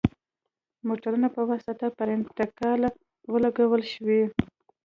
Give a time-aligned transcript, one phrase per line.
[0.87, 2.81] موټرو په واسطه پر انتقال
[3.33, 4.23] ولګول شوې.